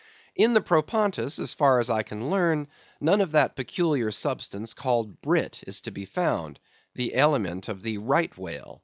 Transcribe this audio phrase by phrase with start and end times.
[0.35, 2.67] In the Propontis, as far as I can learn,
[2.99, 6.59] none of that peculiar substance called brit is to be found,
[6.95, 8.79] the aliment of the right whale.